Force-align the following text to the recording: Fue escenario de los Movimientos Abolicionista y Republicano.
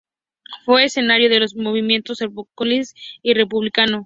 Fue 0.65 0.83
escenario 0.85 1.29
de 1.29 1.39
los 1.39 1.55
Movimientos 1.55 2.23
Abolicionista 2.23 2.99
y 3.21 3.35
Republicano. 3.35 3.99